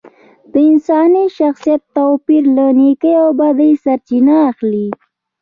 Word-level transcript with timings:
د 0.51 0.53
انساني 0.69 1.25
شخصیت 1.37 1.81
توپیر 1.95 2.43
له 2.57 2.65
نیکۍ 2.79 3.13
او 3.23 3.29
بدۍ 3.39 3.71
سرچینه 3.83 4.35
اخلي 4.49 4.87